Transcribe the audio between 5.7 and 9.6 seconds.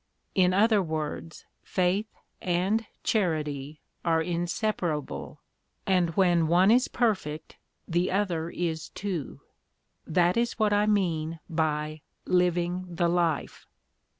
and when one is perfect the other is too.